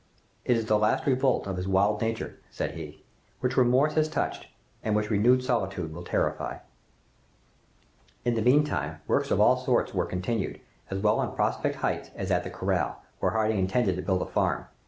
[0.45, 3.03] "It is the last revolt of his wild nature," said he,
[3.39, 4.47] "which remorse has touched,
[4.83, 6.57] and which renewed solitude will terrify."
[8.25, 10.59] In the meanwhile, works of all sorts were continued,
[10.89, 14.25] as well on Prospect Heights as at the corral, where Harding intended to build a
[14.25, 14.65] farm.